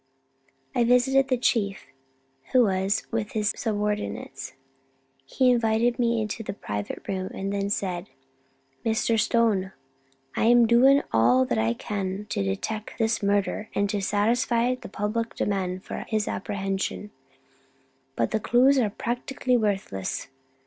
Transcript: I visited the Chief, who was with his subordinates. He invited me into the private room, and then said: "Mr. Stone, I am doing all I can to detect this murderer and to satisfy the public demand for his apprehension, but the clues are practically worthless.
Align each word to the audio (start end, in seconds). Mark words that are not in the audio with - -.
I 0.73 0.83
visited 0.83 1.27
the 1.27 1.37
Chief, 1.37 1.85
who 2.53 2.63
was 2.63 3.05
with 3.11 3.33
his 3.33 3.53
subordinates. 3.55 4.53
He 5.27 5.51
invited 5.51 5.99
me 5.99 6.23
into 6.23 6.41
the 6.41 6.53
private 6.55 7.07
room, 7.07 7.29
and 7.35 7.53
then 7.53 7.69
said: 7.69 8.09
"Mr. 8.83 9.19
Stone, 9.19 9.73
I 10.35 10.45
am 10.45 10.65
doing 10.65 11.03
all 11.13 11.45
I 11.51 11.75
can 11.75 12.25
to 12.29 12.41
detect 12.41 12.97
this 12.97 13.21
murderer 13.21 13.69
and 13.75 13.87
to 13.91 14.01
satisfy 14.01 14.73
the 14.73 14.89
public 14.89 15.35
demand 15.35 15.83
for 15.85 15.97
his 16.07 16.27
apprehension, 16.27 17.11
but 18.15 18.31
the 18.31 18.39
clues 18.39 18.79
are 18.79 18.89
practically 18.89 19.55
worthless. 19.55 20.29